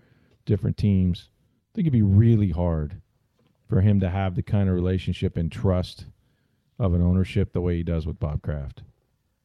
[0.44, 1.28] different teams.
[1.28, 3.00] I think it'd be really hard
[3.68, 6.06] for him to have the kind of relationship and trust
[6.78, 8.82] of an ownership the way he does with Bob Kraft.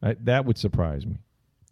[0.02, 1.18] I, that would surprise me.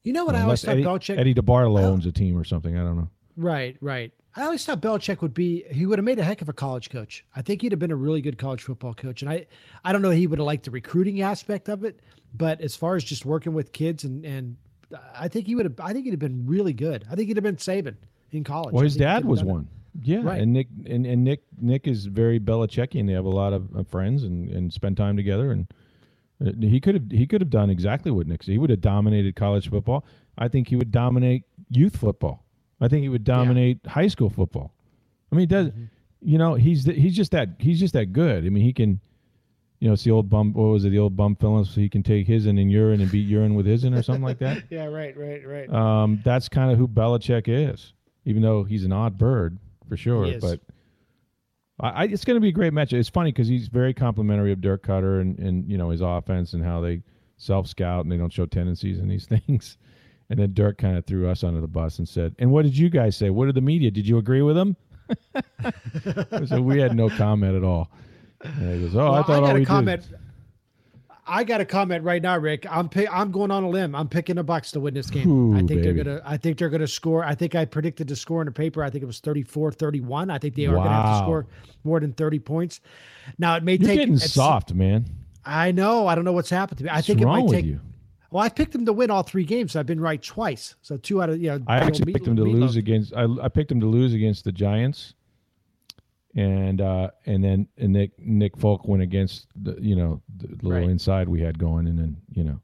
[0.03, 2.43] You know what I always Unless thought Eddie, Belichick Eddie DeBartolo owns a team or
[2.43, 2.77] something.
[2.77, 3.09] I don't know.
[3.35, 4.11] Right, right.
[4.35, 6.89] I always thought Belichick would be he would have made a heck of a college
[6.89, 7.25] coach.
[7.35, 9.21] I think he'd have been a really good college football coach.
[9.21, 9.47] And I
[9.83, 11.99] I don't know he would have liked the recruiting aspect of it,
[12.33, 14.57] but as far as just working with kids and and
[15.17, 17.05] I think he would have I think he'd have been really good.
[17.11, 17.95] I think he'd have been Saban
[18.31, 18.73] in college.
[18.73, 19.51] Well, his dad was done it.
[19.51, 19.67] one.
[20.01, 20.41] Yeah, Right.
[20.41, 23.07] and Nick and, and Nick Nick is very Belichickian.
[23.07, 25.51] They have a lot of uh, friends and, and spend time together.
[25.51, 25.67] And
[26.45, 28.43] uh, he could have he could have done exactly what Nick.
[28.43, 28.51] said.
[28.51, 30.05] He would have dominated college football.
[30.37, 32.45] I think he would dominate youth football.
[32.81, 34.71] I think he would dominate high school football.
[35.31, 35.83] I mean, he does Mm-hmm.
[36.21, 38.45] you know he's he's just that he's just that good.
[38.45, 38.99] I mean, he can.
[39.81, 40.51] You know, it's the old bum.
[40.51, 40.89] What was it?
[40.89, 41.69] The old Bum Phillips.
[41.69, 44.03] So he can take his and then urine and beat urine with his in or
[44.03, 44.63] something like that.
[44.69, 45.69] Yeah, right, right, right.
[45.73, 47.93] Um, that's kind of who Belichick is,
[48.25, 50.37] even though he's an odd bird for sure.
[50.41, 50.59] But
[51.79, 52.91] I, it's going to be a great match.
[52.91, 56.53] It's funny because he's very complimentary of Dirk Koetter and and you know his offense
[56.53, 57.01] and how they
[57.37, 59.77] self scout and they don't show tendencies in these things.
[60.29, 62.77] And then Dirk kind of threw us under the bus and said, "And what did
[62.77, 63.29] you guys say?
[63.31, 63.89] What did the media?
[63.91, 64.75] Did you agree with him?"
[66.47, 67.89] so we had no comment at all.
[68.43, 70.07] And he goes, "Oh, Well, I thought got all a we comment.
[70.09, 70.19] did."
[71.31, 72.65] I got a comment right now, Rick.
[72.71, 73.93] I'm pi- I'm going on a limb.
[73.95, 75.29] I'm picking the Bucs to win this game.
[75.29, 75.81] Ooh, I think baby.
[75.81, 76.21] they're gonna.
[76.25, 77.23] I think they're gonna score.
[77.23, 78.83] I think I predicted the score in the paper.
[78.83, 80.31] I think it was 34-31.
[80.31, 81.45] I think they are gonna have to score
[81.83, 82.81] more than 30 points.
[83.37, 83.99] Now it may You're take.
[83.99, 85.05] getting it's- soft, man.
[85.45, 86.07] I know.
[86.07, 86.89] I don't know what's happened to me.
[86.89, 87.65] I What's think it wrong might with take.
[87.65, 87.79] you?
[88.31, 89.75] Well, I picked them to win all three games.
[89.75, 90.75] I've been right twice.
[90.81, 91.63] So two out of you know.
[91.67, 93.13] I actually meat- picked them to lose against.
[93.15, 95.15] I, I picked them to lose against the Giants,
[96.35, 100.71] and uh, and then and Nick Nick Folk went against the you know the little
[100.71, 100.83] Right.
[100.89, 102.59] inside we had going, and then you know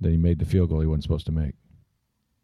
[0.00, 1.54] then he made the field goal he wasn't supposed to make.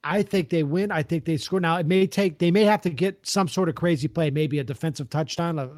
[0.06, 0.90] I think they win.
[0.92, 1.60] I think they score.
[1.60, 2.38] Now it may take.
[2.38, 5.70] They may have to get some sort of crazy play, maybe a defensive touchdown, a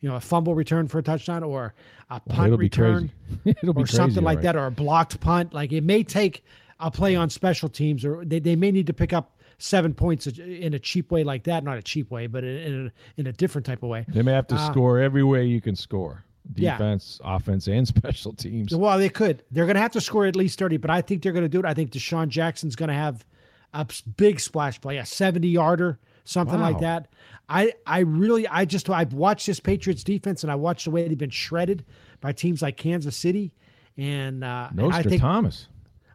[0.00, 1.74] you know a fumble return for a touchdown, or
[2.10, 3.10] a Well, punt be return,
[3.44, 3.58] crazy.
[3.62, 4.42] it'll be or something like right.
[4.44, 5.52] that, or a blocked punt.
[5.54, 6.44] Like it may take
[6.80, 10.26] a play on special teams, or they, they may need to pick up seven points
[10.26, 11.64] in a cheap way like that.
[11.64, 12.86] Not a cheap way, but in
[13.16, 14.04] a, in a different type of way.
[14.08, 14.70] They may have to Ah.
[14.70, 16.72] score every way you can score: Yeah.
[16.76, 18.74] defense, offense, and special teams.
[18.76, 19.42] Well, they could.
[19.50, 21.48] They're going to have to score at least 30, but I think they're going to
[21.48, 21.64] do it.
[21.64, 23.24] I think DeSean Jackson's going to have
[23.72, 23.86] a
[24.16, 27.08] big splash play, a 70 yarder, something like that.
[27.48, 31.06] I, I really, I just, I've watched this Patriots defense and I watched the way
[31.08, 31.84] they've been shredded
[32.20, 33.52] by teams like Kansas City.
[33.96, 35.68] And uh, and I think, Thomas.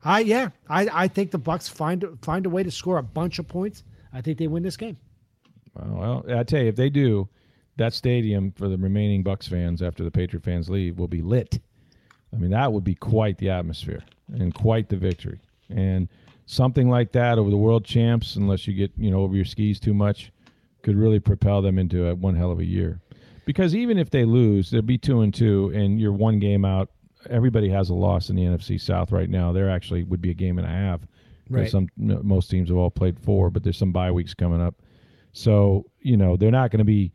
[0.04, 3.39] I, yeah, I, I think the Bucs find, find a way to score a bunch
[3.39, 3.84] of points.
[4.13, 4.97] I think they win this game.
[5.74, 7.30] Well, well, I tell you, if they do,
[7.78, 11.60] that stadium for the remaining Bucs fans after the Patriot fans leave will be lit.
[12.34, 15.39] I mean, that would be quite the atmosphere and quite the victory.
[15.69, 16.10] And
[16.52, 19.80] something like that over the world champs, unless you get you know over your skis
[19.80, 20.32] too much,
[20.82, 23.00] could really propel them into a, one hell of a year.
[23.46, 26.90] Because even if they lose, they'll be two and two, and you're one game out.
[27.30, 29.52] Everybody has a loss in the NFC South right now.
[29.52, 31.02] There actually would be a game and a half.
[31.50, 31.70] Right.
[31.70, 34.76] Some most teams have all played four, but there's some bye weeks coming up.
[35.32, 37.14] So you know they're not going to be.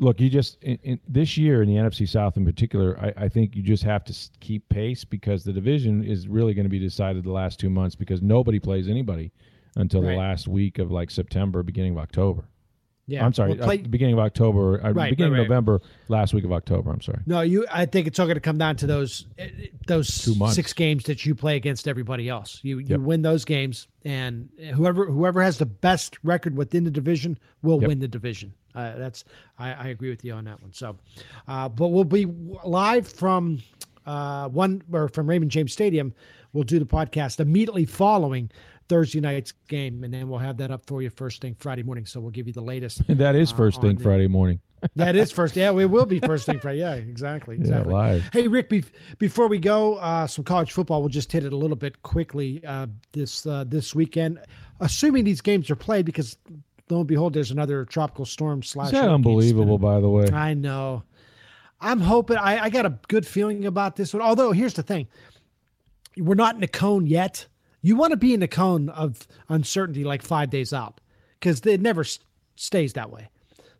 [0.00, 3.28] Look, you just in, in, this year in the NFC South in particular, I, I
[3.28, 6.78] think you just have to keep pace because the division is really going to be
[6.78, 9.32] decided the last two months because nobody plays anybody
[9.76, 10.10] until Right.
[10.12, 12.44] the last week of like September, beginning of October.
[13.06, 13.24] Yeah.
[13.24, 15.48] I'm sorry, Well, play- uh, beginning of October, uh, Right, beginning right, of.
[15.48, 16.90] November, last week of October.
[16.90, 17.20] I'm sorry.
[17.24, 17.64] No, you.
[17.72, 19.48] I think it's all going to come down to those eh,
[19.86, 22.60] those Two six games that you play against everybody else.
[22.62, 27.38] You you win those games, and whoever whoever has the best record within the division
[27.62, 27.88] will Yep.
[27.88, 28.52] win the division.
[28.74, 29.24] Uh, that's
[29.58, 30.72] I, I agree with you on that one.
[30.72, 30.96] So,
[31.46, 32.26] uh, but we'll be
[32.64, 33.60] live from
[34.06, 36.14] uh, one or from Raymond James Stadium.
[36.52, 38.50] We'll do the podcast immediately following
[38.88, 42.06] Thursday night's game, and then we'll have that up for you first thing Friday morning.
[42.06, 43.02] So we'll give you the latest.
[43.08, 44.60] that is first on thing the- Friday morning.
[44.94, 45.56] That is first.
[45.56, 46.78] Yeah, we will be first thing Friday.
[46.78, 47.56] Yeah, exactly.
[47.56, 47.92] Exactly.
[47.92, 48.28] live.
[48.32, 48.68] Hey, Rick.
[48.68, 48.84] Be-
[49.18, 51.00] before we go, uh, some college football.
[51.00, 52.64] We'll just hit it a little bit quickly.
[52.64, 54.38] Uh, this uh, this weekend,
[54.78, 56.36] assuming these games are played, because
[56.90, 58.92] lo and behold, there's another tropical storm slash.
[58.92, 59.78] Is unbelievable?
[59.78, 61.02] By the way, I know.
[61.80, 62.36] I'm hoping.
[62.36, 64.22] I, I got a good feeling about this one.
[64.22, 65.06] Although here's the thing,
[66.16, 67.46] we're not in the cone yet.
[67.82, 71.00] You want to be in the cone of uncertainty like five days out,
[71.38, 72.18] because it never s-
[72.56, 73.28] stays that way.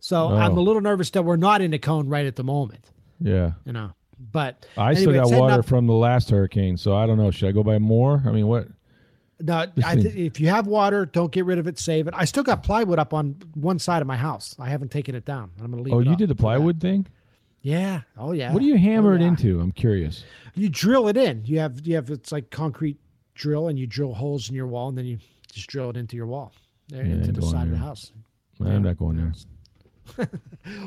[0.00, 0.62] So I'm a Oh.
[0.62, 2.90] little nervous that we're not in the cone right at the moment.
[3.20, 3.52] yeah.
[3.64, 3.90] You know,
[4.32, 7.32] but I still got water up- from the last hurricane, so I don't know.
[7.32, 8.22] Should I go buy more?
[8.24, 8.68] I mean, what?
[9.40, 11.78] No, I th- if you have water, don't get rid of it.
[11.78, 12.14] Save it.
[12.16, 14.56] I still got plywood up on one side of my house.
[14.58, 15.50] I haven't taken it down.
[15.62, 15.94] I'm going to leave.
[15.94, 17.06] Oh, you up did the plywood thing.
[17.62, 18.02] Yeah.
[18.16, 18.52] Oh yeah.
[18.52, 19.28] What do you hammer Oh, it yeah.
[19.28, 19.60] into?
[19.60, 20.24] I'm curious.
[20.54, 21.44] You drill it in.
[21.44, 22.98] You have you have it's like concrete
[23.34, 25.18] drill, and you drill holes in your wall, and then you
[25.52, 26.52] just drill it into your wall,
[26.88, 28.12] there, Yeah, into the side of the house.
[28.60, 29.32] I'm not going there.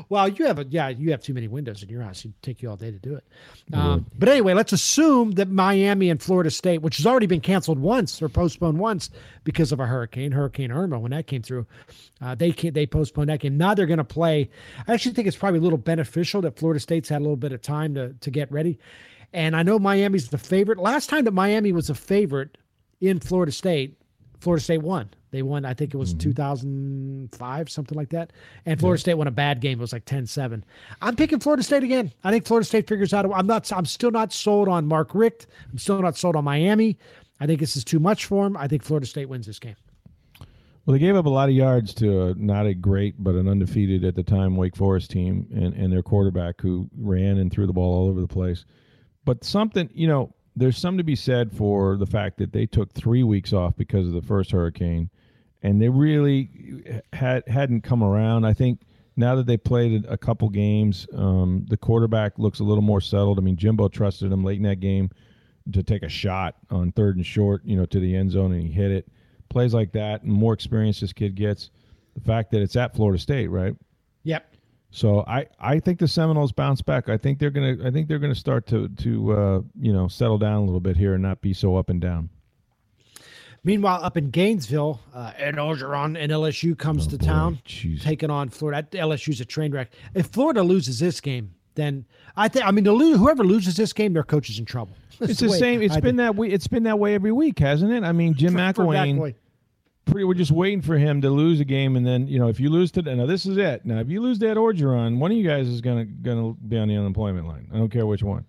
[0.08, 2.20] Well, you have a yeah, you have too many windows in your house.
[2.20, 3.24] It'd take you all day to do it.
[3.72, 7.78] Um, but anyway, let's assume that Miami and Florida State, which has already been canceled
[7.78, 9.10] once or postponed once
[9.44, 11.66] because of a hurricane, Hurricane Irma, when that came through,
[12.20, 13.56] uh, they can they postponed that game.
[13.56, 14.50] Now they're going to play.
[14.86, 17.52] I actually think it's probably a little beneficial that Florida State's had a little bit
[17.52, 18.78] of time to to get ready.
[19.32, 20.78] And I know Miami's the favorite.
[20.78, 22.58] Last time that Miami was a favorite
[23.00, 23.98] in Florida State,
[24.38, 25.10] Florida State won.
[25.32, 26.30] They won, I think it was mm-hmm.
[26.30, 28.32] 2005, something like that.
[28.66, 29.78] And Florida State won a bad game.
[29.78, 30.62] It was like 10 7.
[31.00, 32.12] I'm picking Florida State again.
[32.22, 33.24] I think Florida State figures out.
[33.32, 35.46] I'm not, I'm still not sold on Mark Richt.
[35.72, 36.98] I'm still not sold on Miami.
[37.40, 38.58] I think this is too much for him.
[38.58, 39.74] I think Florida State wins this game.
[40.84, 43.48] Well, they gave up a lot of yards to a, not a great but an
[43.48, 47.66] undefeated at the time Wake Forest team and, and their quarterback who ran and threw
[47.66, 48.64] the ball all over the place.
[49.24, 52.92] But something, you know, there's something to be said for the fact that they took
[52.92, 55.08] three weeks off because of the first hurricane,
[55.62, 58.44] and they really had hadn't come around.
[58.44, 58.80] I think
[59.16, 63.38] now that they played a couple games, um, the quarterback looks a little more settled.
[63.38, 65.10] I mean, Jimbo trusted him late in that game
[65.72, 68.62] to take a shot on third and short, you know, to the end zone, and
[68.62, 69.08] he hit it.
[69.48, 71.70] Plays like that, and more experience this kid gets.
[72.14, 73.74] The fact that it's at Florida State, right?
[74.24, 74.54] Yep.
[74.90, 77.08] So I, I think the Seminoles bounce back.
[77.08, 80.38] I think they're gonna I think they're gonna start to to uh, you know settle
[80.38, 82.28] down a little bit here and not be so up and down.
[83.64, 87.24] Meanwhile, up in Gainesville, uh, Ed Orgeron and LSU comes Oh, to boy.
[87.26, 88.02] town, Jeez.
[88.02, 88.82] taking on Florida.
[88.92, 89.92] LSU's a train wreck.
[90.14, 92.04] If Florida loses this game, then
[92.36, 94.94] I think I mean to lose, whoever loses this game, their coach is in trouble.
[95.20, 95.80] It's the same.
[95.82, 96.48] It's been that way.
[96.48, 98.02] It's been that way every week, hasn't it?
[98.02, 99.34] I mean, Jim McElwain.
[100.04, 102.58] Pretty, we're just waiting for him to lose a game, and then you know if
[102.58, 103.86] you lose to now this is it.
[103.86, 106.88] Now if you lose that Orgeron, one of you guys is gonna gonna be on
[106.88, 107.68] the unemployment line.
[107.72, 108.44] I don't care which one.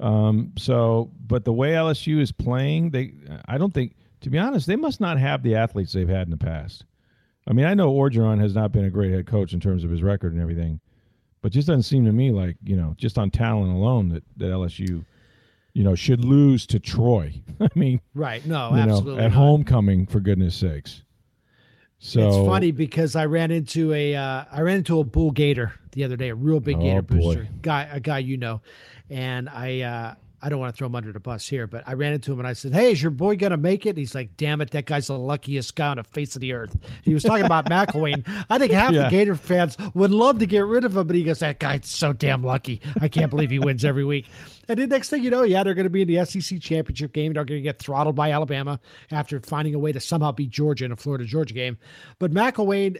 [0.00, 3.14] Um, so, but the way LSU is playing, they
[3.48, 6.30] I don't think to be honest, they must not have the athletes they've had in
[6.30, 6.84] the past.
[7.46, 9.90] I mean, I know Orgeron has not been a great head coach in terms of
[9.90, 10.80] his record and everything,
[11.42, 14.46] but just doesn't seem to me like you know just on talent alone that that
[14.46, 15.04] LSU,
[15.74, 17.34] you know, should lose to Troy.
[17.60, 18.44] I mean, Right.
[18.46, 19.24] No, you know, absolutely.
[19.24, 19.38] at not.
[19.38, 21.02] homecoming for goodness sakes.
[22.04, 25.72] So it's funny because I ran into a uh, I ran into a bull gator
[25.92, 27.16] the other day, a real big Oh, gator boy.
[27.16, 28.60] booster guy, a guy you know,
[29.10, 31.92] and I uh, I don't want to throw him under the bus here, but I
[31.94, 34.36] ran into him and I said, "Hey, is your boy gonna make it?" He's like,
[34.36, 37.22] "Damn it, that guy's the luckiest guy on the face of the earth." He was
[37.22, 38.24] talking about McElwain.
[38.50, 39.04] I think half Yeah.
[39.04, 41.86] the Gator fans would love to get rid of him, but he goes, "That guy's
[41.88, 42.80] so damn lucky.
[43.00, 44.26] I can't believe he wins every week."
[44.68, 47.12] And then next thing you know, yeah, they're going to be in the SEC championship
[47.12, 47.32] game.
[47.32, 48.78] They're going to get throttled by Alabama
[49.10, 51.78] after finding a way to somehow beat Georgia in a Florida Georgia game.
[52.20, 52.96] But McElwain,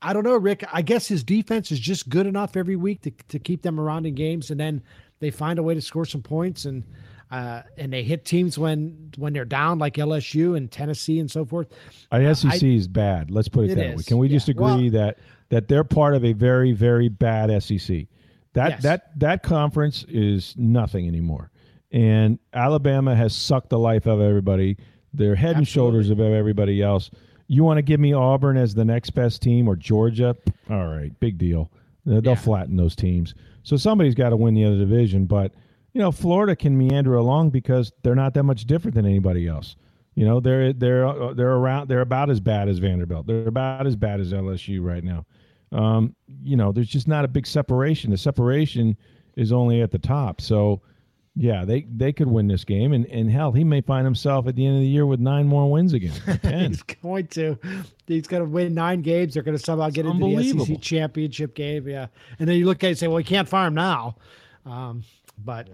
[0.00, 0.64] I don't know, Rick.
[0.72, 4.06] I guess his defense is just good enough every week to, to keep them around
[4.06, 4.82] in games, and then
[5.22, 6.84] they find a way to score some points and.
[7.30, 11.46] Uh, and they hit teams when when they're down, like LSU and Tennessee and so
[11.46, 11.66] forth.
[12.10, 13.30] the SEC is bad.
[13.30, 14.02] Let's put it, It that way.
[14.02, 15.18] Can we just agree Well- that
[15.48, 18.06] that they're part of a very very bad SEC?
[18.52, 18.82] That Yes.
[18.82, 21.50] that that conference is nothing anymore.
[21.90, 24.76] And Alabama has sucked the life out of everybody.
[25.14, 27.10] They're head and shoulders above everybody else.
[27.48, 30.36] You want to give me Auburn as the next best team or Georgia?
[30.68, 31.70] All right, big deal.
[32.04, 32.38] They'll they'll Yeah.
[32.38, 33.34] flatten those teams.
[33.62, 35.26] So somebody's got to win the other division.
[35.26, 35.52] But
[35.92, 39.76] you know, Florida can meander along because they're not that much different than anybody else.
[40.14, 41.88] You know, they're they're they're around.
[41.88, 43.26] They're about as bad as Vanderbilt.
[43.26, 45.24] They're about as bad as LSU right now.
[45.72, 48.10] Um, you know, there's just not a big separation.
[48.10, 48.96] The separation
[49.36, 50.40] is only at the top.
[50.42, 50.82] So,
[51.34, 54.54] yeah, they they could win this game, and and hell, he may find himself at
[54.54, 56.12] the end of the year with nine more wins again.
[56.68, 57.58] He's going to.
[58.06, 59.34] He's going to win nine games.
[59.34, 60.64] They're going to somehow get into the.
[60.64, 61.88] SEC championship game.
[61.88, 62.08] Yeah,
[62.38, 64.16] and then you look at it and say, well, we can't fire him now.
[64.66, 65.04] Um,
[65.38, 65.68] but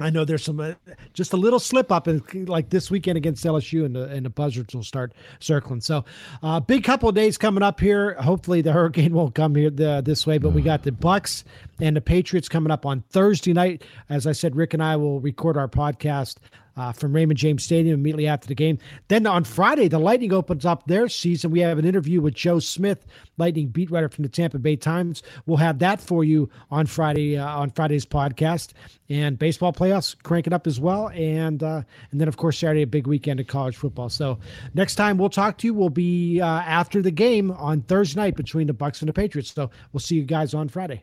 [0.00, 0.74] I know there's some uh,
[1.12, 4.30] just a little slip up, in, like this weekend against LSU, and the and the
[4.30, 5.80] buzzards will start circling.
[5.80, 6.04] So,
[6.42, 8.14] uh, big couple of days coming up here.
[8.14, 11.44] Hopefully, the hurricane won't come here the, this way, but we got the Bucs
[11.80, 13.82] and the Patriots coming up on Thursday night.
[14.08, 16.36] As I said, Rick and I will record our podcast
[16.76, 18.78] uh, from Raymond James Stadium immediately after the game.
[19.08, 21.50] Then on Friday, the Lightning opens up their season.
[21.50, 23.04] We have an interview with Joe Smith,
[23.36, 25.22] Lightning beat writer from the Tampa Bay Times.
[25.46, 28.72] We'll have that for you on Friday uh, on Friday's podcast.
[29.08, 32.86] And baseball playoffs cranking up as well, and uh, and then of course Saturday a
[32.86, 34.08] big weekend of college football.
[34.08, 34.38] So
[34.72, 38.36] next time we'll talk to you We'll be uh, after the game on Thursday night
[38.36, 39.54] between the Bucs and the Patriots.
[39.54, 41.02] So we'll see you guys on Friday.